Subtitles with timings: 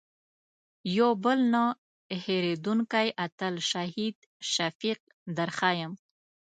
[0.97, 1.63] یو بل نه
[2.23, 4.17] هېرېدونکی اتل شهید
[4.53, 4.99] شفیق
[5.35, 5.91] در ښیم.